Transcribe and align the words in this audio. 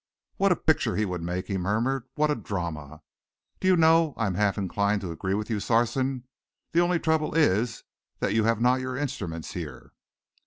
"What 0.37 0.51
a 0.51 0.55
picture 0.55 0.95
he 0.95 1.05
would 1.05 1.21
make!" 1.21 1.45
he 1.45 1.59
murmured. 1.59 2.05
"What 2.15 2.31
a 2.31 2.35
drama! 2.35 3.03
Do 3.59 3.67
you 3.67 3.77
know, 3.77 4.15
I 4.17 4.25
am 4.25 4.33
half 4.33 4.57
inclined 4.57 4.99
to 5.01 5.11
agree 5.11 5.35
with 5.35 5.51
you, 5.51 5.59
Sarson. 5.59 6.23
The 6.71 6.81
only 6.81 6.97
trouble 6.97 7.35
is 7.35 7.83
that 8.17 8.33
you 8.33 8.45
have 8.45 8.59
not 8.59 8.81
your 8.81 8.97
instruments 8.97 9.53
here." 9.53 9.93